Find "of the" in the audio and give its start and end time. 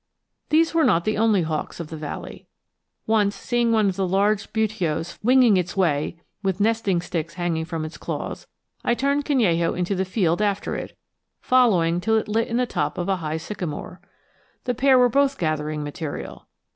1.79-1.95, 3.87-4.07